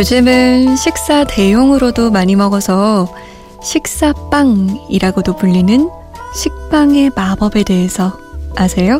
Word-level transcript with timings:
요즘은 0.00 0.76
식사 0.76 1.24
대용으로도 1.24 2.10
많이 2.10 2.34
먹어서 2.34 3.06
식사빵이라고도 3.62 5.36
불리는 5.36 5.90
식빵의 6.34 7.10
마법에 7.14 7.64
대해서 7.64 8.18
아세요? 8.56 8.98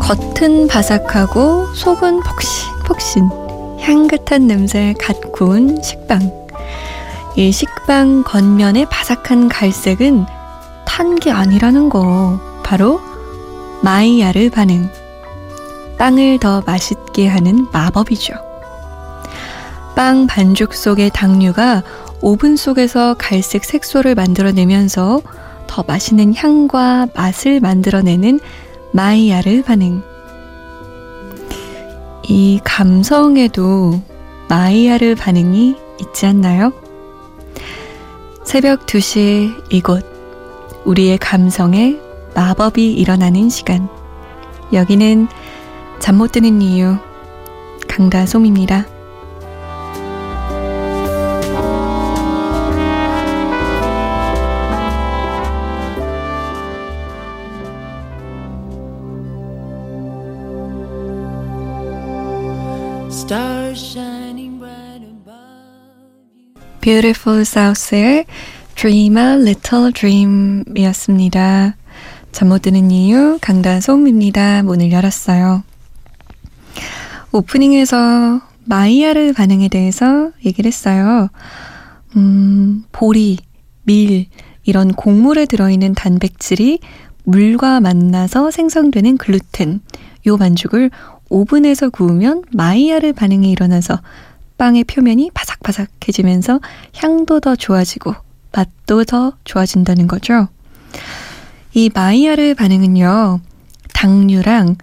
겉은 0.00 0.66
바삭하고 0.66 1.72
속은 1.76 2.22
폭신폭신 2.22 3.30
향긋한 3.78 4.48
냄새 4.48 4.96
갓 5.00 5.30
구운 5.30 5.80
식빵. 5.80 6.48
이 7.36 7.52
식빵 7.52 8.24
겉면의 8.24 8.86
바삭한 8.90 9.48
갈색은 9.48 10.26
탄 10.86 11.14
게 11.20 11.30
아니라는 11.30 11.88
거. 11.88 12.40
바로 12.64 13.00
마이야르 13.82 14.50
반응. 14.50 14.88
빵을 15.98 16.38
더 16.38 16.62
맛있게 16.64 17.26
하는 17.26 17.66
마법이죠. 17.72 18.34
빵 19.96 20.28
반죽 20.28 20.72
속의 20.72 21.10
당류가 21.12 21.82
오븐 22.20 22.56
속에서 22.56 23.14
갈색 23.18 23.64
색소를 23.64 24.14
만들어내면서 24.14 25.20
더 25.66 25.84
맛있는 25.84 26.34
향과 26.34 27.08
맛을 27.14 27.58
만들어내는 27.58 28.38
마이야르 28.92 29.62
반응. 29.62 30.02
이 32.28 32.60
감성에도 32.62 34.00
마이야르 34.48 35.16
반응이 35.16 35.74
있지 36.00 36.26
않나요? 36.26 36.72
새벽 38.44 38.86
2시 38.86 39.72
이곳 39.72 40.04
우리의 40.84 41.18
감성에 41.18 42.11
마법이 42.34 42.92
일어나는 42.92 43.48
시간 43.48 43.88
여기는 44.72 45.28
잠 46.00 46.16
못 46.16 46.32
드는 46.32 46.60
이유 46.62 46.96
강다솜입니다. 47.88 48.86
Beautiful 66.80 67.42
South의 67.42 68.26
Dream 68.74 69.16
a 69.16 69.36
Little 69.40 69.92
Dream 69.92 70.64
이었습니다. 70.76 71.76
잠 72.32 72.48
못 72.48 72.62
드는 72.62 72.90
이유 72.90 73.38
강다솜입니다. 73.40 74.62
문을 74.62 74.90
열었어요. 74.90 75.62
오프닝에서 77.30 78.40
마이야르 78.64 79.32
반응에 79.34 79.68
대해서 79.68 80.32
얘기를 80.44 80.66
했어요. 80.68 81.28
음, 82.16 82.84
보리, 82.92 83.38
밀, 83.84 84.26
이런 84.64 84.92
곡물에 84.92 85.46
들어있는 85.46 85.94
단백질이 85.94 86.80
물과 87.24 87.80
만나서 87.80 88.50
생성되는 88.50 89.18
글루텐. 89.18 89.80
요 90.26 90.36
반죽을 90.36 90.90
오븐에서 91.28 91.90
구우면 91.90 92.44
마이야르 92.52 93.12
반응이 93.12 93.50
일어나서 93.50 94.00
빵의 94.58 94.84
표면이 94.84 95.30
바삭바삭해지면서 95.34 96.60
향도 96.96 97.40
더 97.40 97.56
좋아지고 97.56 98.14
맛도 98.52 99.04
더 99.04 99.32
좋아진다는 99.44 100.06
거죠. 100.06 100.48
이 101.74 101.90
마이야르 101.92 102.54
반응은요, 102.54 103.40
당류랑 103.94 104.76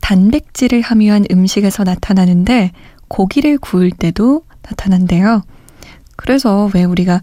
단백질을 0.00 0.80
함유한 0.80 1.24
음식에서 1.30 1.82
나타나는데 1.82 2.70
고기를 3.08 3.58
구울 3.58 3.90
때도 3.90 4.44
나타난대요. 4.62 5.42
그래서 6.16 6.70
왜 6.72 6.84
우리가 6.84 7.20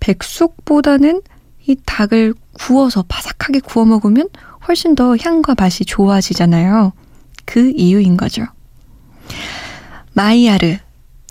백숙보다는 0.00 1.22
이 1.66 1.76
닭을 1.86 2.34
구워서 2.54 3.04
바삭하게 3.06 3.60
구워 3.60 3.84
먹으면 3.84 4.28
훨씬 4.66 4.94
더 4.96 5.16
향과 5.16 5.54
맛이 5.56 5.84
좋아지잖아요. 5.84 6.92
그 7.44 7.72
이유인 7.76 8.16
거죠. 8.16 8.44
마이야르. 10.14 10.78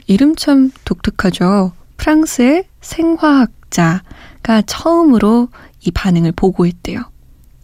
이름 0.06 0.36
참 0.38 0.72
독특하죠. 0.86 1.74
프랑스의 1.98 2.64
생화학자가 2.80 4.62
처음으로 4.66 5.50
이 5.82 5.92
반응을 5.92 6.32
보고했대요. 6.32 7.02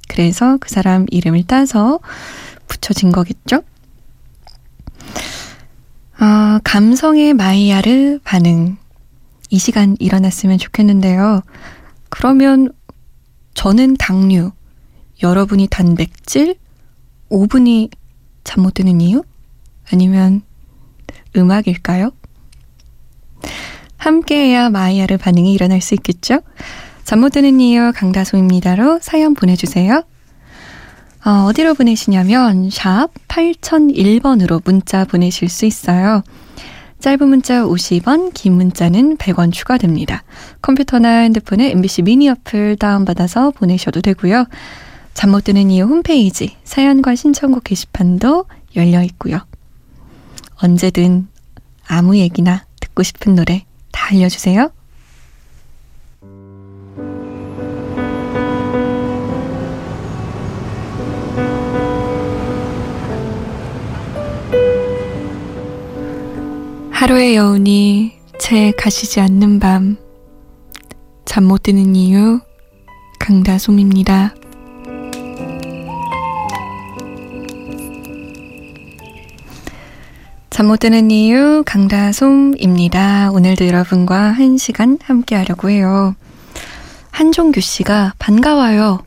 그래서 0.07 0.57
그 0.59 0.69
사람 0.69 1.05
이름을 1.09 1.43
따서 1.47 1.99
붙여진 2.67 3.11
거겠죠? 3.11 3.63
아, 6.17 6.59
감성의 6.63 7.33
마이야르 7.33 8.19
반응. 8.23 8.77
이 9.49 9.57
시간 9.59 9.95
일어났으면 9.99 10.57
좋겠는데요. 10.57 11.41
그러면 12.09 12.71
저는 13.53 13.97
당류, 13.97 14.51
여러분이 15.21 15.67
단백질, 15.69 16.55
5분이 17.29 17.91
잠 18.43 18.63
못 18.63 18.73
드는 18.75 19.01
이유? 19.01 19.23
아니면 19.91 20.41
음악일까요? 21.35 22.11
함께해야 23.97 24.69
마이야르 24.69 25.17
반응이 25.17 25.53
일어날 25.53 25.81
수 25.81 25.93
있겠죠? 25.95 26.41
잠 27.03 27.19
못 27.19 27.29
드는 27.29 27.59
이유 27.59 27.91
강다소입니다로 27.95 28.99
사연 29.01 29.33
보내주세요. 29.33 30.03
어, 31.25 31.29
어디로 31.47 31.73
보내시냐면 31.75 32.69
샵 32.69 33.09
8001번으로 33.27 34.61
문자 34.65 35.05
보내실 35.05 35.47
수 35.49 35.65
있어요. 35.65 36.23
짧은 36.99 37.27
문자 37.27 37.63
50원, 37.63 38.33
긴 38.33 38.53
문자는 38.53 39.17
100원 39.17 39.51
추가됩니다. 39.51 40.23
컴퓨터나 40.61 41.19
핸드폰에 41.19 41.71
MBC 41.71 42.03
미니 42.03 42.29
어플 42.29 42.77
다운받아서 42.77 43.51
보내셔도 43.51 44.01
되고요. 44.01 44.45
잠 45.13 45.29
못 45.31 45.43
드는 45.43 45.69
이유 45.69 45.83
홈페이지 45.85 46.55
사연과 46.63 47.15
신청곡 47.15 47.65
게시판도 47.65 48.45
열려 48.75 49.03
있고요. 49.03 49.39
언제든 50.55 51.27
아무 51.87 52.17
얘기나 52.17 52.65
듣고 52.79 53.03
싶은 53.03 53.35
노래 53.35 53.65
다 53.91 54.07
알려주세요. 54.11 54.71
하루의 67.03 67.35
여운이 67.35 68.13
채 68.39 68.71
가시지 68.77 69.19
않는 69.19 69.59
밤. 69.59 69.97
잠 71.25 71.43
못 71.43 71.63
드는 71.63 71.97
이유, 71.97 72.39
강다솜입니다. 73.19 74.33
잠 80.49 80.67
못 80.67 80.79
드는 80.79 81.11
이유, 81.11 81.61
강다솜입니다. 81.65 83.31
오늘도 83.31 83.67
여러분과 83.67 84.31
한 84.31 84.57
시간 84.57 84.97
함께 85.03 85.35
하려고 85.35 85.69
해요. 85.69 86.15
한종규 87.11 87.59
씨가 87.59 88.13
반가워요. 88.17 89.03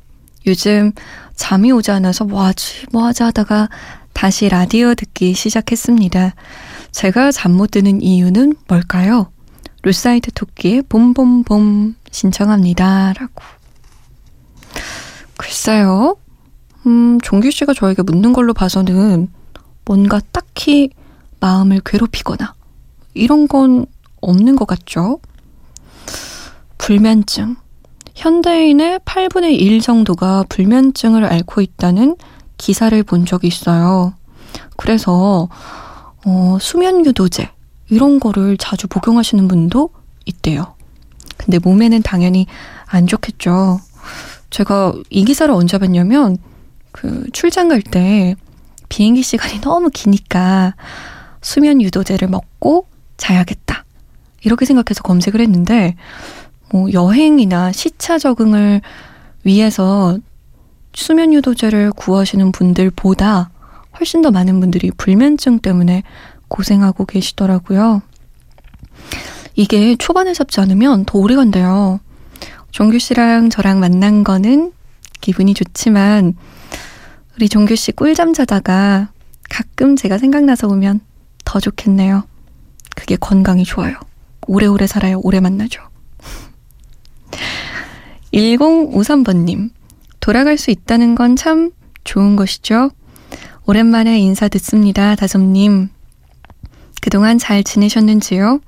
요즘 0.47 0.93
잠이 1.35 1.73
오지 1.73 1.93
않아서 1.93 2.25
뭐하지, 2.27 2.89
뭐하지 2.93 3.23
하다가 3.23 3.71
다시 4.13 4.51
라디오 4.51 4.95
듣기 4.95 5.33
시작했습니다. 5.33 6.35
제가 6.93 7.31
잠 7.33 7.53
못 7.53 7.71
드는 7.71 8.03
이유는 8.03 8.55
뭘까요? 8.69 9.31
루싸이트 9.83 10.33
토끼의 10.33 10.83
봄봄봄 10.89 11.95
신청합니다. 12.11 13.13
라고. 13.19 13.43
글쎄요. 15.37 16.17
음, 16.87 17.19
종규 17.23 17.51
씨가 17.51 17.73
저에게 17.75 18.03
묻는 18.03 18.33
걸로 18.33 18.53
봐서는 18.55 19.29
뭔가 19.85 20.21
딱히 20.33 20.91
마음을 21.41 21.81
괴롭히거나 21.85 22.55
이런 23.15 23.47
건 23.47 23.87
없는 24.21 24.57
것 24.57 24.67
같죠? 24.67 25.21
불면증. 26.79 27.57
현대인의 28.15 29.01
8분의 29.01 29.53
1 29.61 29.81
정도가 29.81 30.45
불면증을 30.49 31.25
앓고 31.25 31.61
있다는 31.61 32.17
기사를 32.57 33.01
본 33.03 33.27
적이 33.27 33.49
있어요. 33.49 34.15
그래서 34.77 35.49
어, 36.27 36.59
수면 36.61 37.07
유도제 37.07 37.49
이런 37.89 38.19
거를 38.19 38.57
자주 38.57 38.89
복용하시는 38.89 39.47
분도 39.47 39.91
있대요. 40.25 40.75
근데 41.37 41.59
몸에는 41.61 42.03
당연히 42.03 42.47
안 42.87 43.07
좋겠죠. 43.07 43.79
제가 44.51 44.93
이 45.09 45.25
기사를 45.25 45.53
언제 45.55 45.79
봤냐면 45.79 46.37
그 46.91 47.31
출장 47.33 47.69
갈 47.69 47.81
때 47.81 48.35
비행기 48.89 49.23
시간이 49.23 49.61
너무 49.63 49.89
기니까 49.91 50.75
수면 51.43 51.81
유도제를 51.81 52.29
먹고 52.29 52.89
자야겠다. 53.17 53.85
이렇게 54.43 54.65
생각해서 54.65 55.03
검색을 55.03 55.41
했는데 55.41 55.95
뭐 56.71 56.93
여행이나 56.93 57.71
시차 57.71 58.19
적응을 58.19 58.81
위해서 59.45 60.19
수면 60.93 61.33
유도제를 61.33 61.93
구하시는 61.93 62.51
분들보다 62.51 63.51
훨씬 63.99 64.23
더 64.23 64.31
많은 64.31 64.61
분들이 64.61 64.91
불면증 64.91 65.61
때문에 65.61 66.03
고생하고 66.49 67.05
계시더라고요. 67.07 68.03
이게 69.55 69.97
초반에 69.97 70.33
잡지 70.35 70.61
않으면 70.61 71.05
더 71.07 71.19
오래 71.19 71.35
간대요. 71.35 72.01
종규 72.71 72.99
씨랑 72.99 73.51
저랑 73.51 73.81
만난 73.81 74.23
거는 74.23 74.73
기분이 75.21 75.55
좋지만 75.55 76.35
우리 77.37 77.49
종규 77.49 77.75
씨 77.75 77.93
꿀잠 77.93 78.35
자다가 78.35 79.11
가끔 79.49 79.97
제가 79.97 80.19
생각나서 80.19 80.69
오면 80.69 81.01
더 81.45 81.61
좋겠네요. 81.61 82.25
그게 82.95 83.17
건강이 83.17 83.65
좋아요. 83.65 83.97
오래오래 84.47 84.87
살아요. 84.87 85.21
오래 85.23 85.41
만나죠. 85.41 85.81
1053번님, 88.33 89.71
돌아갈 90.21 90.59
수 90.59 90.71
있다는 90.71 91.15
건 91.15 91.37
참 91.37 91.71
좋은 92.05 92.37
것이죠. 92.37 92.91
오랜만에 93.69 94.21
인사 94.21 94.47
듣습니다. 94.47 95.17
다솜님. 95.17 95.89
그동안 97.03 97.37
잘 97.37 97.65
지내셨는지요? 97.65 98.61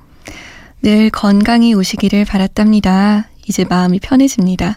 늘 0.82 1.10
건강히 1.10 1.72
오시기를 1.72 2.24
바랐답니다. 2.24 3.28
이제 3.46 3.64
마음이 3.64 4.00
편해집니다. 4.00 4.76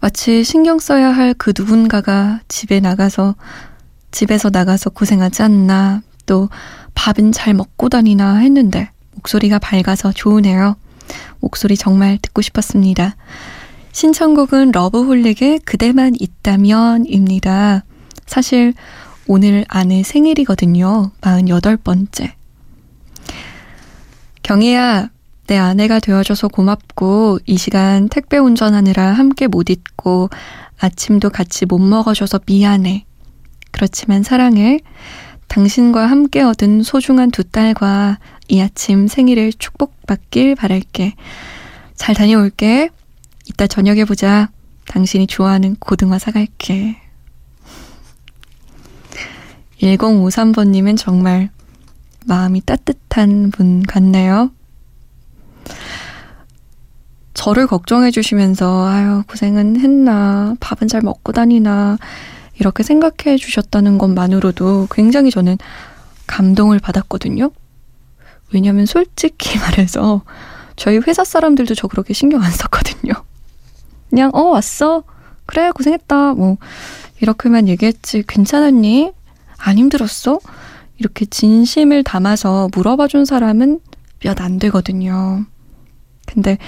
마치 0.00 0.42
신경 0.42 0.80
써야 0.80 1.10
할 1.10 1.34
그 1.34 1.52
누군가가 1.56 2.40
집에 2.48 2.80
나가서, 2.80 3.36
집에서 4.10 4.50
나가서 4.50 4.90
고생하지 4.90 5.42
않나, 5.44 6.02
또 6.26 6.48
밥은 6.94 7.30
잘 7.30 7.54
먹고 7.54 7.88
다니나 7.88 8.38
했는데, 8.38 8.90
목소리가 9.14 9.60
밝아서 9.60 10.10
좋으네요. 10.12 10.74
목소리 11.38 11.76
정말 11.76 12.18
듣고 12.20 12.42
싶었습니다. 12.42 13.14
신청곡은 13.92 14.72
러브홀릭의 14.72 15.60
그대만 15.60 16.14
있다면입니다. 16.18 17.84
사실 18.26 18.74
오늘 19.30 19.66
아내 19.68 20.02
생일이거든요. 20.02 21.10
48번째. 21.20 22.32
경희야, 24.42 25.10
내 25.46 25.58
아내가 25.58 26.00
되어줘서 26.00 26.48
고맙고, 26.48 27.40
이 27.44 27.58
시간 27.58 28.08
택배 28.08 28.38
운전하느라 28.38 29.12
함께 29.12 29.46
못 29.46 29.68
있고, 29.68 30.30
아침도 30.78 31.28
같이 31.28 31.66
못 31.66 31.78
먹어줘서 31.78 32.40
미안해. 32.46 33.04
그렇지만 33.70 34.22
사랑해. 34.22 34.80
당신과 35.48 36.06
함께 36.06 36.40
얻은 36.40 36.82
소중한 36.82 37.30
두 37.30 37.44
딸과 37.44 38.18
이 38.48 38.62
아침 38.62 39.08
생일을 39.08 39.52
축복받길 39.52 40.54
바랄게. 40.54 41.14
잘 41.94 42.14
다녀올게. 42.14 42.88
이따 43.46 43.66
저녁에 43.66 44.06
보자. 44.06 44.48
당신이 44.86 45.26
좋아하는 45.26 45.76
고등어 45.76 46.18
사갈게. 46.18 47.07
1053번님은 49.80 50.96
정말 50.96 51.50
마음이 52.26 52.60
따뜻한 52.62 53.50
분 53.50 53.82
같네요. 53.82 54.50
저를 57.34 57.66
걱정해 57.66 58.10
주시면서, 58.10 58.88
아유, 58.88 59.22
고생은 59.28 59.78
했나, 59.78 60.56
밥은 60.58 60.88
잘 60.88 61.02
먹고 61.02 61.32
다니나, 61.32 61.96
이렇게 62.58 62.82
생각해 62.82 63.36
주셨다는 63.36 63.98
것만으로도 63.98 64.88
굉장히 64.90 65.30
저는 65.30 65.56
감동을 66.26 66.80
받았거든요. 66.80 67.50
왜냐면 68.52 68.86
솔직히 68.86 69.56
말해서 69.60 70.22
저희 70.74 70.98
회사 70.98 71.22
사람들도 71.24 71.74
저 71.76 71.86
그렇게 71.86 72.12
신경 72.12 72.42
안 72.42 72.50
썼거든요. 72.50 73.12
그냥, 74.10 74.30
어, 74.34 74.42
왔어. 74.42 75.04
그래, 75.46 75.70
고생했다. 75.70 76.34
뭐, 76.34 76.56
이렇게만 77.20 77.68
얘기했지. 77.68 78.24
괜찮았니? 78.26 79.12
안 79.58 79.78
힘들었어? 79.78 80.38
이렇게 80.98 81.26
진심을 81.26 82.02
담아서 82.04 82.68
물어봐 82.74 83.08
준 83.08 83.24
사람은 83.24 83.80
몇 84.24 84.40
안 84.40 84.58
되거든요. 84.58 85.44
근데 86.26 86.58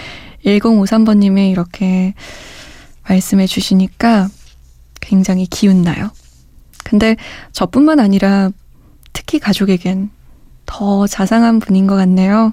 1053번님이 0.44 1.50
이렇게 1.50 2.14
말씀해 3.08 3.46
주시니까 3.46 4.28
굉장히 5.00 5.46
기운나요. 5.46 6.10
근데 6.84 7.16
저뿐만 7.52 7.98
아니라 8.00 8.50
특히 9.12 9.38
가족에겐 9.38 10.10
더 10.66 11.06
자상한 11.06 11.58
분인 11.58 11.87
것 11.87 11.96
같네요. 11.96 12.52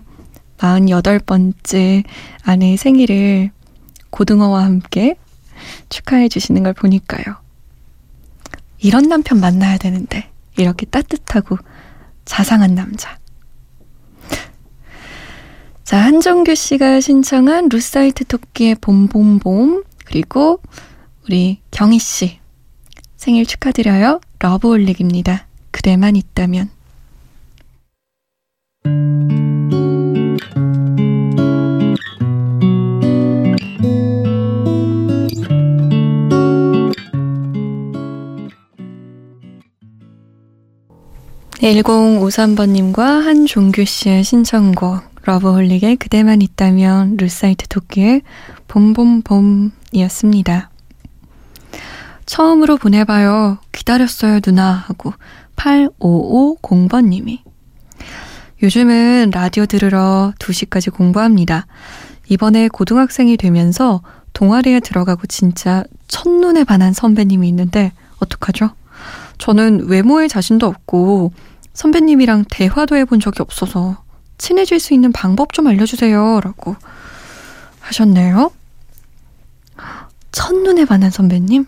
48번째 0.57 2.03
아내의 2.43 2.77
생일을 2.77 3.51
고등어와 4.09 4.63
함께 4.63 5.15
축하해 5.89 6.27
주시는 6.29 6.63
걸 6.63 6.73
보니까요. 6.73 7.35
이런 8.79 9.09
남편 9.09 9.39
만나야 9.39 9.77
되는데, 9.77 10.31
이렇게 10.57 10.85
따뜻하고 10.85 11.57
자상한 12.25 12.75
남자. 12.75 13.17
자, 15.83 15.97
한종규 16.03 16.53
씨가 16.53 16.99
신청한 16.99 17.69
루싸이트 17.69 18.25
토끼의 18.25 18.75
봄봄봄, 18.75 19.83
그리고 20.05 20.61
우리 21.25 21.61
경희 21.71 21.99
씨. 21.99 22.39
생일 23.15 23.45
축하드려요. 23.45 24.19
러브홀릭입니다. 24.39 25.47
그대만 25.71 26.15
있다면. 26.15 26.69
1053번님과 41.73 43.23
한종규 43.23 43.83
씨의 43.83 44.23
신청곡 44.23 45.01
러브홀릭의 45.23 45.97
그대만 45.97 46.41
있다면 46.41 47.17
루싸이트 47.17 47.67
토끼의 47.67 48.21
봄봄봄이었습니다. 48.69 50.69
처음으로 52.25 52.77
보내봐요. 52.77 53.57
기다렸어요 53.73 54.39
누나 54.39 54.71
하고 54.71 55.13
8550번님이 55.57 57.39
요즘은 58.63 59.31
라디오 59.33 59.65
들으러 59.65 60.31
2시까지 60.39 60.93
공부합니다. 60.93 61.67
이번에 62.29 62.69
고등학생이 62.69 63.35
되면서 63.35 64.01
동아리에 64.31 64.79
들어가고 64.79 65.27
진짜 65.27 65.83
첫눈에 66.07 66.63
반한 66.63 66.93
선배님이 66.93 67.49
있는데 67.49 67.91
어떡하죠? 68.19 68.69
저는 69.37 69.87
외모에 69.87 70.27
자신도 70.27 70.65
없고 70.65 71.31
선배님이랑 71.77 72.45
대화도 72.49 72.95
해본 72.95 73.19
적이 73.19 73.43
없어서 73.43 74.03
친해질 74.39 74.79
수 74.79 74.95
있는 74.95 75.11
방법 75.11 75.53
좀 75.53 75.67
알려주세요. 75.67 76.39
라고 76.43 76.75
하셨네요. 77.81 78.51
첫눈에 80.31 80.85
반한 80.85 81.11
선배님? 81.11 81.67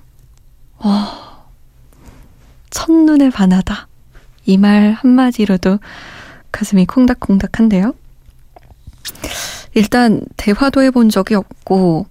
와, 0.79 1.45
첫눈에 2.71 3.29
반하다. 3.29 3.87
이 4.47 4.57
말 4.57 4.93
한마디로도 4.93 5.77
가슴이 6.51 6.87
콩닥콩닥한데요. 6.87 7.93
일단, 9.75 10.21
대화도 10.37 10.81
해본 10.81 11.09
적이 11.09 11.35
없고, 11.35 12.07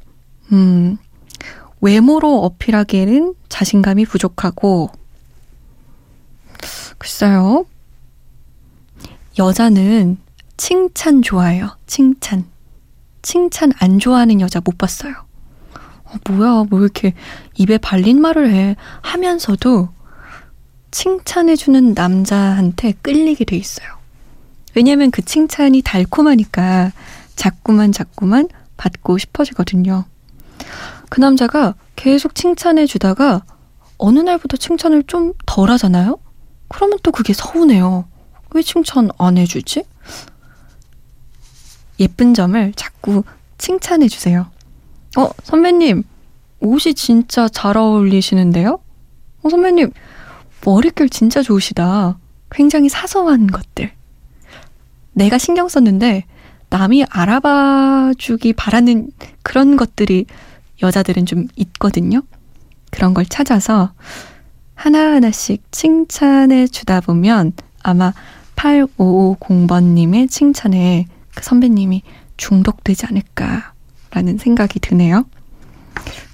음, 0.53 0.99
외모로 1.81 2.45
어필하기에는 2.45 3.35
자신감이 3.49 4.05
부족하고, 4.05 4.91
글쎄요. 6.99 7.67
여자는 9.39 10.19
칭찬 10.57 11.23
좋아해요. 11.23 11.77
칭찬. 11.87 12.45
칭찬 13.23 13.73
안 13.79 13.99
좋아하는 13.99 14.41
여자 14.41 14.61
못 14.65 14.77
봤어요. 14.79 15.15
어, 16.05 16.15
뭐야, 16.29 16.65
뭐 16.69 16.81
이렇게 16.81 17.15
입에 17.57 17.79
발린 17.79 18.21
말을 18.21 18.51
해. 18.51 18.77
하면서도 19.03 19.91
칭찬해주는 20.91 21.95
남자한테 21.95 22.93
끌리게 23.03 23.45
돼 23.45 23.57
있어요. 23.57 23.87
왜냐면 24.75 25.11
그 25.11 25.23
칭찬이 25.23 25.83
달콤하니까 25.83 26.93
자꾸만 27.37 27.93
자꾸만 27.93 28.49
받고 28.77 29.19
싶어지거든요. 29.19 30.05
그 31.11 31.21
남자가 31.21 31.75
계속 31.97 32.35
칭찬해 32.35 32.87
주다가 32.87 33.43
어느 33.99 34.21
날부터 34.21 34.57
칭찬을 34.57 35.05
좀 35.07 35.35
덜 35.47 35.71
하잖아요? 35.71 36.19
그러면 36.69 36.99
또 37.03 37.11
그게 37.11 37.33
서운해요. 37.33 38.05
왜 38.55 38.63
칭찬 38.63 39.11
안 39.19 39.39
해주지? 39.39 39.85
예쁜 42.01 42.35
점을 42.35 42.73
자꾸 42.77 43.25
칭찬해 43.59 44.09
주세요. 44.09 44.51
어, 45.17 45.31
선배님, 45.43 46.05
옷이 46.61 46.95
진짜 46.95 47.49
잘 47.49 47.77
어울리시는데요? 47.77 48.81
어, 49.43 49.49
선배님, 49.49 49.93
머릿결 50.65 51.09
진짜 51.09 51.43
좋으시다. 51.43 52.19
굉장히 52.51 52.89
사소한 52.89 53.47
것들. 53.49 53.93
내가 55.13 55.39
신경 55.39 55.69
썼는데, 55.69 56.25
남이 56.71 57.05
알아봐 57.09 58.13
주기 58.19 58.53
바라는 58.53 59.11
그런 59.43 59.77
것들이 59.77 60.27
여자들은 60.83 61.27
좀 61.27 61.49
있거든요. 61.57 62.23
그런 62.91 63.15
걸 63.15 63.27
찾아서 63.27 63.93
하나하나씩 64.75 65.63
칭찬해 65.73 66.69
주다 66.69 67.01
보면 67.01 67.53
아마 67.83 68.13
8550번님의 68.59 70.29
칭찬에 70.29 71.07
그 71.35 71.45
선배님이 71.45 72.03
중독되지 72.37 73.07
않을까라는 73.07 74.39
생각이 74.39 74.81
드네요. 74.81 75.25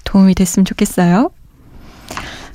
도움이 0.03 0.35
됐으면 0.35 0.65
좋겠어요. 0.65 1.31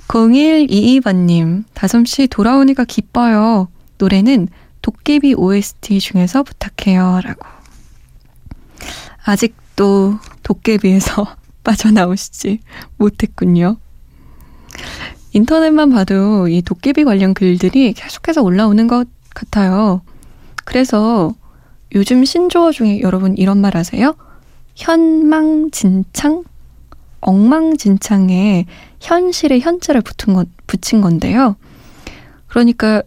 0122번님, 0.09 1.65
다솜씨 1.75 2.27
돌아오니까 2.29 2.85
기뻐요. 2.85 3.69
노래는 3.99 4.49
도깨비 4.83 5.35
OST 5.35 6.01
중에서 6.01 6.43
부탁해요. 6.43 7.21
라고. 7.23 7.47
아직도 9.25 10.19
도깨비에서 10.43 11.37
빠져나오시지 11.63 12.61
못했군요. 12.97 13.77
인터넷만 15.33 15.91
봐도 15.91 16.49
이 16.49 16.63
도깨비 16.63 17.05
관련 17.05 17.35
글들이 17.35 17.93
계속해서 17.93 18.43
올라오는 18.43 18.89
것 18.89 19.07
같아요. 19.35 20.03
그래서 20.65 21.35
요즘 21.95 22.25
신조어 22.25 22.73
중에 22.73 23.01
여러분 23.01 23.37
이런 23.37 23.59
말 23.61 23.77
아세요? 23.77 24.15
현망진창? 24.77 26.45
엉망진창에 27.21 28.67
현실에 29.01 29.59
현자를 29.59 30.01
붙은 30.01 30.35
건, 30.35 30.47
붙인 30.67 31.01
건데요. 31.01 31.57
그러니까 32.47 33.03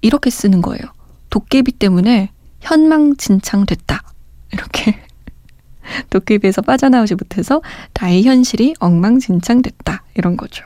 이렇게 0.00 0.30
쓰는 0.30 0.62
거예요. 0.62 0.82
도깨비 1.30 1.72
때문에 1.72 2.30
현망진창 2.60 3.66
됐다. 3.66 4.02
이렇게. 4.52 4.98
도깨비에서 6.10 6.62
빠져나오지 6.62 7.14
못해서 7.14 7.60
나의 8.00 8.24
현실이 8.24 8.74
엉망진창 8.78 9.62
됐다. 9.62 10.04
이런 10.14 10.36
거죠. 10.36 10.64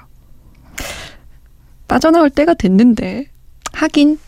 빠져나올 1.88 2.30
때가 2.30 2.54
됐는데. 2.54 3.26
하긴, 3.72 4.18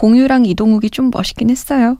공유랑 0.00 0.44
이동욱이 0.44 0.90
좀 0.90 1.10
멋있긴 1.10 1.48
했어요. 1.50 1.96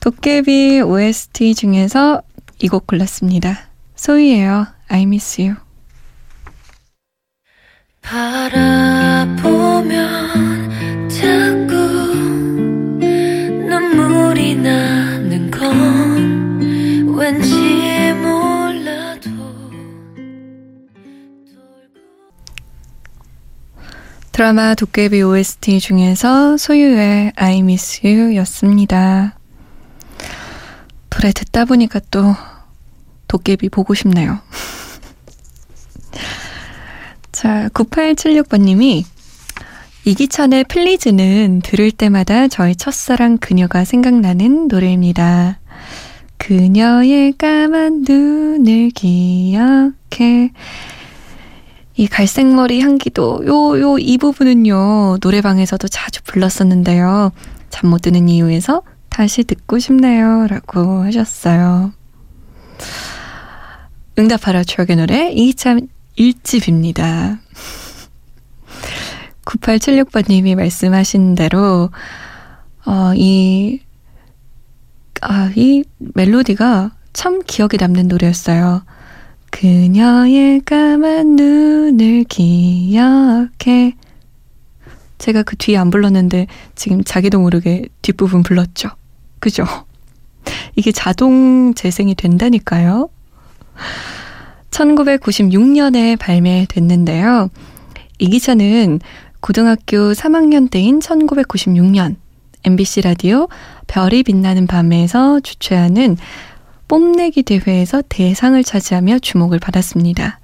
도깨비 0.00 0.82
OST 0.82 1.54
중에서 1.54 2.22
이 2.62 2.68
곡 2.68 2.86
골랐습니다. 2.86 3.58
소희예요. 3.96 4.66
I 4.88 5.02
miss 5.02 5.40
you. 5.40 5.56
바라보면 9.26 10.55
드라마 24.36 24.74
도깨비 24.74 25.22
OST 25.22 25.80
중에서 25.80 26.58
소유의 26.58 27.32
I 27.36 27.60
miss 27.60 28.06
you 28.06 28.36
였습니다. 28.36 29.38
노래 31.08 31.32
듣다 31.32 31.64
보니까 31.64 32.00
또 32.10 32.34
도깨비 33.28 33.70
보고 33.70 33.94
싶네요. 33.94 34.38
자, 37.32 37.70
9876번님이 37.72 39.04
이기찬의 40.04 40.64
플리즈는 40.64 41.62
들을 41.64 41.90
때마다 41.90 42.46
저희 42.46 42.76
첫사랑 42.76 43.38
그녀가 43.38 43.86
생각나는 43.86 44.68
노래입니다. 44.68 45.60
그녀의 46.36 47.32
까만 47.38 48.04
눈을 48.06 48.90
기억해. 48.90 50.50
이 51.96 52.06
갈색머리 52.06 52.80
향기도 52.80 53.42
요, 53.46 53.80
요, 53.80 53.98
이 53.98 54.18
부분은요, 54.18 55.18
노래방에서도 55.22 55.88
자주 55.88 56.22
불렀었는데요. 56.24 57.32
잠 57.70 57.90
못 57.90 58.02
드는 58.02 58.28
이유에서 58.28 58.82
다시 59.08 59.44
듣고 59.44 59.78
싶네요. 59.78 60.46
라고 60.48 61.02
하셨어요. 61.04 61.92
응답하라 64.18 64.64
추억의 64.64 64.96
노래 64.96 65.30
이참 65.30 65.80
1집입니다. 66.18 67.38
9876번님이 69.44 70.54
말씀하신 70.56 71.34
대로 71.34 71.90
어, 72.84 73.12
이, 73.14 73.80
아, 75.22 75.50
이 75.54 75.84
멜로디가 75.98 76.92
참 77.12 77.42
기억에 77.46 77.70
남는 77.78 78.08
노래였어요. 78.08 78.82
그녀의 79.50 80.60
까만 80.60 81.36
눈을 81.36 82.24
기억해. 82.24 83.94
제가 85.18 85.42
그 85.42 85.56
뒤에 85.56 85.76
안 85.76 85.90
불렀는데 85.90 86.46
지금 86.74 87.02
자기도 87.02 87.40
모르게 87.40 87.86
뒷부분 88.02 88.42
불렀죠. 88.42 88.90
그죠? 89.38 89.64
이게 90.76 90.92
자동 90.92 91.74
재생이 91.74 92.14
된다니까요. 92.14 93.08
1996년에 94.70 96.18
발매됐는데요. 96.18 97.48
이 98.18 98.28
기차는 98.28 99.00
고등학교 99.40 100.12
3학년 100.12 100.70
때인 100.70 101.00
1996년 101.00 102.16
MBC 102.64 103.02
라디오 103.02 103.48
별이 103.86 104.22
빛나는 104.22 104.66
밤에서 104.66 105.40
주최하는 105.40 106.16
뽐내기 106.88 107.42
대회에서 107.42 108.02
대상을 108.08 108.62
차지하며 108.62 109.18
주목을 109.20 109.58
받았습니다. 109.58 110.38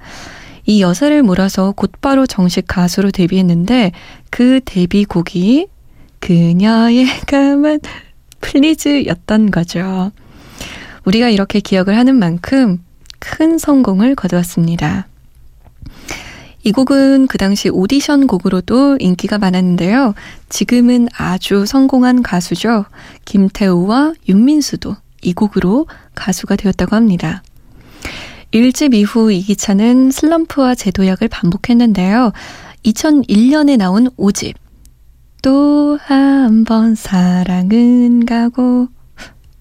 이 0.65 0.81
여사를 0.81 1.23
몰아서 1.23 1.73
곧바로 1.73 2.27
정식 2.27 2.67
가수로 2.67 3.11
데뷔했는데 3.11 3.93
그 4.31 4.61
데뷔곡이 4.65 5.67
그녀의 6.21 7.07
까만 7.27 7.81
플리즈였던 8.41 9.51
거죠. 9.51 10.13
우리가 11.05 11.29
이렇게 11.29 11.61
기억을 11.61 11.97
하는 11.97 12.17
만큼 12.17 12.79
큰 13.19 13.59
성공을 13.59 14.15
거두었습니다. 14.15 15.09
이 16.65 16.71
곡은 16.71 17.27
그 17.27 17.39
당시 17.39 17.69
오디션 17.69 18.29
곡으로도 18.29 18.99
인기가 19.01 19.39
많았는데요. 19.39 20.15
지금은 20.49 21.09
아주 21.17 21.67
성공한 21.67 22.23
가수죠. 22.23 22.85
김태우와 23.25 24.15
윤민수도 24.29 24.97
이 25.23 25.33
곡으로 25.33 25.87
가수가 26.15 26.57
되었다고 26.57 26.95
합니다. 26.97 27.43
1집 28.53 28.95
이후 28.95 29.33
이기찬은 29.33 30.11
슬럼프와 30.11 30.75
제도약을 30.75 31.29
반복했는데요. 31.29 32.33
2001년에 32.85 33.77
나온 33.79 34.11
5집. 34.17 34.55
또 35.43 35.99
한 36.09 36.65
번 36.65 36.95
사랑은 36.95 38.27
가고. 38.27 38.89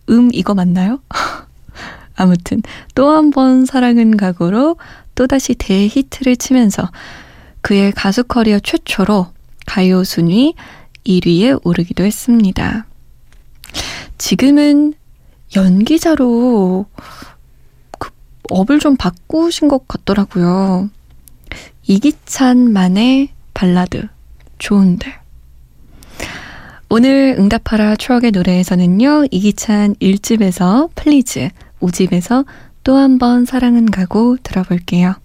음, 0.10 0.30
이거 0.34 0.54
맞나요? 0.54 1.00
아무튼 2.16 2.62
또 2.96 3.10
한 3.16 3.32
번 3.32 3.66
사랑은 3.66 4.18
가고로 4.18 4.78
또다시 5.16 5.56
대히트를 5.56 6.36
치면서 6.36 6.90
그의 7.62 7.92
가수 7.94 8.24
커리어 8.24 8.60
최초로 8.60 9.28
가요 9.66 10.04
순위 10.04 10.54
1위에 11.06 11.60
오르기도 11.64 12.04
했습니다. 12.04 12.86
지금은 14.18 14.94
연기자로 15.56 16.86
그 18.00 18.10
업을 18.50 18.80
좀 18.80 18.96
바꾸신 18.98 19.68
것 19.68 19.88
같더라고요. 19.88 20.90
이기찬만의 21.84 23.30
발라드 23.54 24.08
좋은데. 24.60 25.14
오늘 26.90 27.36
응답하라 27.40 27.96
추억의 27.96 28.32
노래에서는요, 28.32 29.26
이기찬 29.32 29.96
1집에서 29.96 30.90
Please, 30.96 31.50
5집에서 31.80 32.46
또 32.84 32.98
한 32.98 33.18
번 33.18 33.46
사랑은 33.46 33.92
가고 33.92 34.38
들어볼게요. 34.44 35.16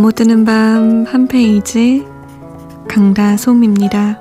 잠 0.00 0.02
못 0.02 0.14
드는 0.14 0.46
밤 0.46 1.04
한 1.04 1.28
페이지 1.28 2.06
강다솜입니다. 2.88 4.18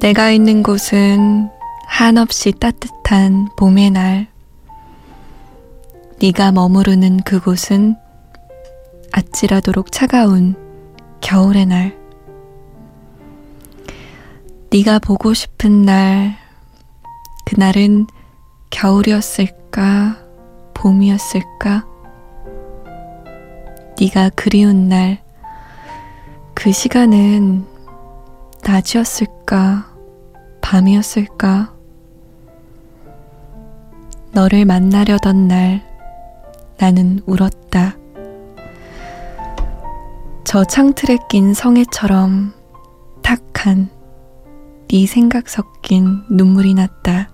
'내가 0.00 0.32
있는 0.32 0.62
곳은 0.64 1.50
한없이 1.86 2.50
따뜻한 2.52 3.48
봄의 3.56 3.90
날' 3.90 4.37
네가 6.20 6.50
머무르는 6.50 7.18
그곳은 7.18 7.94
아찔하도록 9.12 9.92
차가운 9.92 10.56
겨울의 11.20 11.66
날. 11.66 11.96
네가 14.72 14.98
보고 14.98 15.32
싶은 15.32 15.82
날, 15.82 16.34
그날은 17.44 18.08
겨울이었을까, 18.70 20.18
봄이었을까? 20.74 21.86
네가 24.00 24.30
그리운 24.30 24.88
날, 24.88 25.22
그 26.52 26.72
시간은 26.72 27.64
낮이었을까, 28.64 29.86
밤이었을까? 30.62 31.72
너를 34.32 34.64
만나려던 34.64 35.46
날, 35.46 35.87
나는 36.80 37.20
울었다. 37.26 37.96
저 40.44 40.64
창틀에 40.64 41.18
낀 41.28 41.52
성에처럼 41.52 42.52
탁한 43.22 43.90
네 44.88 45.06
생각 45.06 45.48
섞인 45.48 46.22
눈물이 46.30 46.74
났다. 46.74 47.28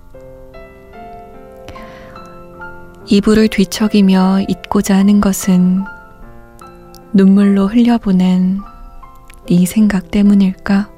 이불을 3.06 3.48
뒤척이며 3.48 4.40
잊고자 4.48 4.96
하는 4.96 5.20
것은 5.20 5.84
눈물로 7.12 7.68
흘려보낸 7.68 8.60
네 9.46 9.66
생각 9.66 10.10
때문일까? 10.10 10.93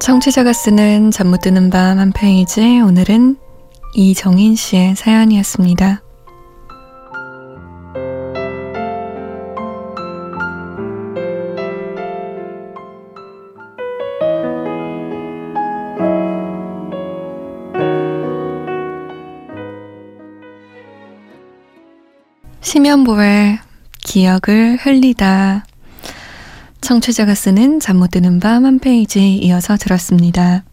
청취자가 0.00 0.52
쓰는 0.52 1.10
잠 1.10 1.28
못 1.28 1.40
드는 1.40 1.70
밤 1.70 1.98
한 1.98 2.12
페이지 2.12 2.80
오늘은 2.80 3.36
이정인 3.94 4.54
씨의 4.54 4.96
사연이었습니다. 4.96 6.02
심연보의 22.60 23.58
기억을 24.04 24.76
흘리다. 24.80 25.64
청취자가 26.92 27.34
쓰는 27.34 27.80
잠 27.80 27.98
못 27.98 28.12
드는 28.12 28.40
밤 28.40 28.64
한 28.64 28.78
페이지 28.78 29.36
이어서 29.36 29.76
들었습니다. 29.76 30.64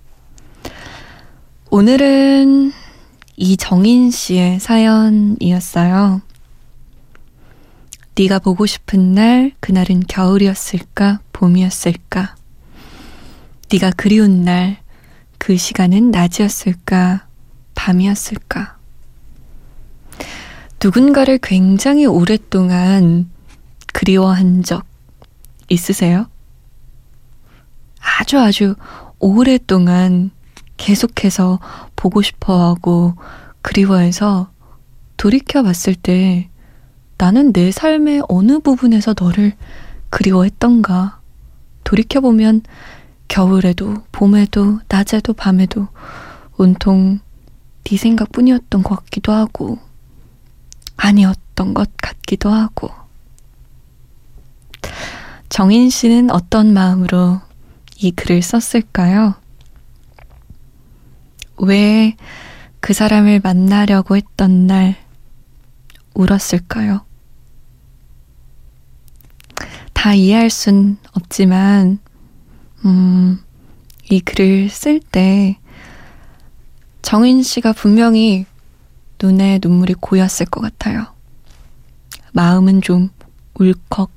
오늘은 1.70 2.72
이정인 3.36 4.12
씨의 4.12 4.62
사연이었어요. 4.62 6.22
네가 8.18 8.40
보고 8.40 8.66
싶은 8.66 9.12
날 9.12 9.52
그날은 9.60 10.04
겨울이었을까 10.08 11.20
봄이었을까 11.34 12.36
네가 13.74 13.92
그리운 13.98 14.44
날 14.46 14.78
그 15.38 15.58
시간은 15.58 16.12
낮이었을까 16.12 17.28
밤이었을까 17.76 18.78
누군가를 20.82 21.40
굉장히 21.40 22.06
오랫동안 22.06 23.30
그리워한 23.94 24.64
적 24.64 24.86
있으세요? 25.70 26.28
아주 28.20 28.40
아주 28.40 28.76
오랫동안 29.20 30.32
계속해서 30.78 31.60
보고 31.96 32.22
싶어 32.22 32.70
하고 32.70 33.16
그리워해서 33.62 34.50
돌이켜 35.18 35.64
봤을 35.64 35.96
때 35.96 36.50
나는 37.18 37.54
내 37.54 37.72
삶의 37.72 38.24
어느 38.28 38.60
부분에서 38.60 39.16
너를 39.20 39.54
그리워했던가. 40.10 41.20
돌이켜보면 41.84 42.64
겨울에도, 43.28 44.04
봄에도, 44.12 44.80
낮에도, 44.88 45.34
밤에도 45.34 45.88
온통 46.58 47.20
네 47.86 47.98
생각뿐이었던 47.98 48.84
것 48.84 48.96
같기도 48.98 49.32
하고. 49.32 49.80
아니었던 50.98 51.74
것 51.74 51.90
같기도 51.98 52.50
하고. 52.50 53.05
정인 55.50 55.90
씨는 55.90 56.32
어떤 56.32 56.74
마음으로 56.74 57.42
이 57.98 58.12
글을 58.12 58.42
썼을까요? 58.42 59.36
왜 61.58 62.16
그 62.86 62.94
사람을 62.94 63.40
만나려고 63.44 64.16
했던 64.16 64.68
날 64.68 64.96
울었을까요? 66.14 67.04
다 69.94 70.14
이해할 70.14 70.52
순 70.52 70.98
없지만, 71.14 71.98
음, 72.86 73.44
이 74.08 74.20
글을 74.20 74.70
쓸 74.70 75.00
때 75.00 75.58
정인 77.02 77.42
씨가 77.42 77.74
분명히 77.74 78.46
눈에 79.20 79.60
눈물이 79.64 79.96
고였을 79.96 80.46
것 80.46 80.62
같아요. 80.62 81.08
마음은 82.34 82.84
좀 82.84 83.10
울컥 83.56 84.12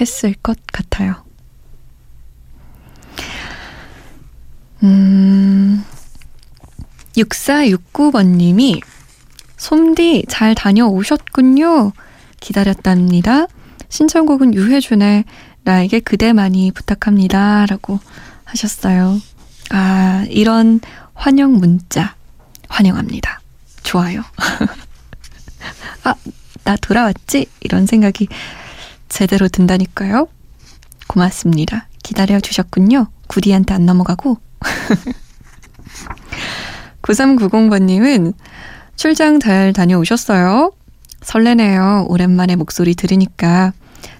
했을 0.00 0.34
것 0.34 0.58
같아요. 0.72 1.24
음, 4.82 5.84
6469번님이 7.16 8.82
솜디 9.56 10.24
잘 10.28 10.54
다녀오셨군요. 10.54 11.92
기다렸답니다. 12.40 13.46
신청곡은 13.88 14.54
유해준의 14.54 15.24
나에게 15.62 16.00
그대만이 16.00 16.72
부탁합니다. 16.72 17.66
라고 17.66 17.98
하셨어요. 18.44 19.20
아, 19.70 20.24
이런 20.28 20.80
환영 21.14 21.54
문자 21.54 22.14
환영합니다. 22.68 23.40
좋아요. 23.82 24.22
아, 26.04 26.14
나 26.64 26.76
돌아왔지? 26.76 27.46
이런 27.60 27.86
생각이 27.86 28.28
제대로 29.16 29.48
든다니까요. 29.48 30.28
고맙습니다. 31.06 31.88
기다려 32.02 32.38
주셨군요. 32.38 33.06
구리한테 33.28 33.72
안 33.72 33.86
넘어가고. 33.86 34.36
9390번님은 37.00 38.34
출장 38.94 39.40
잘 39.40 39.72
다녀오셨어요? 39.72 40.70
설레네요. 41.22 42.04
오랜만에 42.10 42.56
목소리 42.56 42.94
들으니까. 42.94 43.72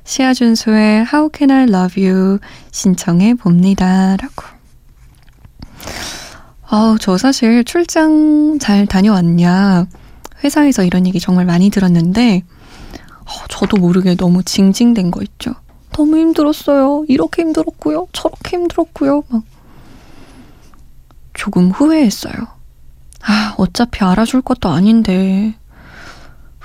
시아준소의 0.05 1.05
How 1.13 1.29
Can 1.37 1.51
I 1.51 1.65
Love 1.65 2.03
You 2.03 2.39
신청해 2.71 3.35
봅니다. 3.35 4.17
라고. 4.17 4.45
아, 6.69 6.97
저 7.03 7.19
사실 7.19 7.65
출장 7.65 8.59
잘 8.59 8.87
다녀왔냐. 8.87 9.89
회사에서 10.43 10.85
이런 10.85 11.07
얘기 11.07 11.21
정말 11.21 11.45
많이 11.45 11.69
들었는데, 11.69 12.39
어, 12.39 12.56
저도 13.49 13.77
모르게 13.77 14.15
너무 14.15 14.43
징징된 14.43 15.11
거 15.11 15.23
있죠. 15.23 15.53
너무 15.93 16.19
힘들었어요. 16.19 17.05
이렇게 17.09 17.43
힘들었고요. 17.43 18.09
저렇게 18.13 18.57
힘들었고요. 18.57 19.25
막. 19.29 19.43
조금 21.35 21.71
후회했어요. 21.71 22.35
아, 23.23 23.55
어차피 23.59 24.05
알아줄 24.05 24.43
것도 24.43 24.69
아닌데, 24.69 25.55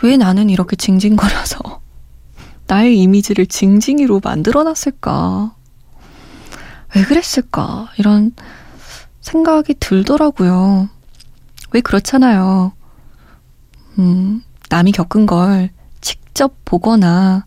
왜 0.04 0.18
나는 0.18 0.50
이렇게 0.50 0.76
징징거려서 0.76 1.82
나의 2.68 3.00
이미지를 3.00 3.48
징징이로 3.48 4.22
만들어 4.24 4.64
놨을까? 4.64 5.56
왜 6.96 7.04
그랬을까? 7.04 7.90
이런 7.98 8.34
생각이 9.22 9.76
들더라고요. 9.80 10.90
왜 11.72 11.82
그렇잖아요. 11.82 12.74
음, 14.00 14.44
남이 14.70 14.92
겪은 14.92 15.26
걸 15.26 15.70
직접 16.34 16.54
보거나 16.64 17.46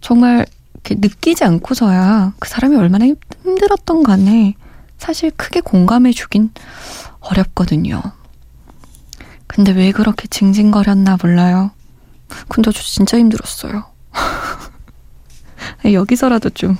정말 0.00 0.46
느끼지 0.88 1.44
않고서야 1.44 2.32
그 2.38 2.48
사람이 2.48 2.74
얼마나 2.76 3.04
힘들었던 3.44 4.02
간에 4.02 4.54
사실 4.96 5.30
크게 5.30 5.60
공감해 5.60 6.12
주긴 6.12 6.50
어렵거든요. 7.20 8.00
근데 9.46 9.72
왜 9.72 9.92
그렇게 9.92 10.26
징징거렸나 10.28 11.18
몰라요. 11.22 11.72
근데 12.48 12.72
저 12.72 12.80
진짜 12.82 13.18
힘들었어요. 13.18 13.84
여기서라도 15.92 16.50
좀, 16.50 16.78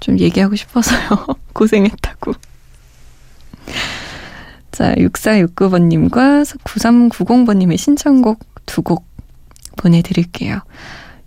좀 0.00 0.18
얘기하고 0.18 0.56
싶어서요. 0.56 1.26
고생했다고. 1.52 2.32
자, 4.72 4.94
6469번님과 4.94 6.58
9390번님의 6.64 7.76
신청곡 7.78 8.40
두 8.66 8.82
곡 8.82 9.13
보내드릴게요. 9.76 10.60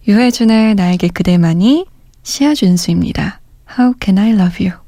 유해준의 0.07 0.75
나에게 0.75 1.09
그대만이 1.09 1.85
시아준수입니다. 2.23 3.41
How 3.77 3.93
can 4.01 4.17
I 4.17 4.31
love 4.31 4.65
you? 4.65 4.86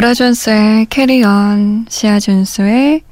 노라 0.00 0.14
존스의 0.14 0.86
On, 1.26 1.84
시아 1.90 2.20
존스의 2.20 3.02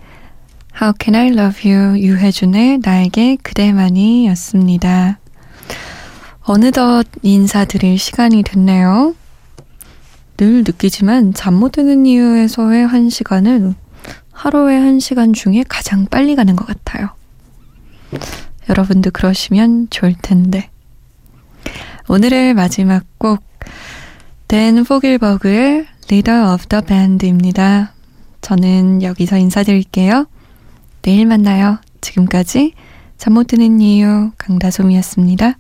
How 0.81 0.94
Can 0.98 1.14
I 1.14 1.29
Love 1.38 1.70
You, 1.70 2.01
유해준의 2.01 2.79
나에게 2.83 3.37
그대만이 3.42 4.27
였습니다. 4.29 5.18
어느덧 6.40 7.07
인사드릴 7.20 7.98
시간이 7.98 8.42
됐네요. 8.42 9.14
늘 10.38 10.64
느끼지만 10.64 11.35
잠 11.35 11.57
못 11.57 11.72
드는 11.72 12.07
이유에서의 12.07 12.87
한 12.87 13.11
시간은 13.11 13.74
하루의 14.33 14.81
한 14.81 14.98
시간 14.98 15.35
중에 15.35 15.64
가장 15.68 16.07
빨리 16.07 16.37
가는 16.37 16.57
것 16.57 16.66
같아요. 16.66 17.11
여러분도 18.70 19.11
그러시면 19.11 19.88
좋을 19.90 20.14
텐데. 20.22 20.70
오늘의 22.09 22.55
마지막 22.55 23.05
곡, 23.18 23.44
댄 24.48 24.83
포길버그의 24.85 25.97
Leader 26.11 26.53
of 26.55 26.66
the 26.68 26.83
Band입니다. 26.85 27.92
저는 28.40 29.03
여기서 29.03 29.37
인사드릴게요. 29.37 30.27
내일 31.03 31.27
만나요. 31.27 31.79
지금까지 32.01 32.73
잠 33.18 33.35
못 33.35 33.47
드는 33.49 33.81
이유 33.81 34.31
강다솜이었습니다. 34.38 35.59